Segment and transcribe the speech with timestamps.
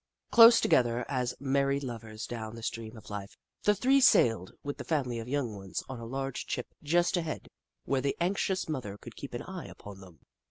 [0.31, 4.77] Close together, as mar ried lovers down the stream of life, the three sailed, with
[4.79, 7.49] the family of young ones on a large chip just ahead,
[7.85, 10.21] where the anxious mother could keep an eye upon them.